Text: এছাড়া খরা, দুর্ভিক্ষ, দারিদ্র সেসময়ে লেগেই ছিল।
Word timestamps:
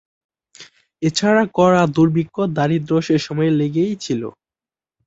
এছাড়া 1.01 1.43
খরা, 1.55 1.81
দুর্ভিক্ষ, 1.95 2.35
দারিদ্র 2.57 2.93
সেসময়ে 3.01 3.51
লেগেই 3.59 3.93
ছিল। 4.03 4.21